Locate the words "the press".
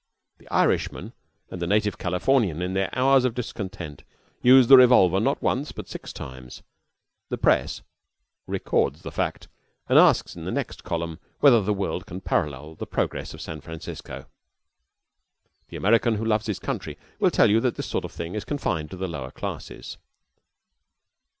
7.29-7.83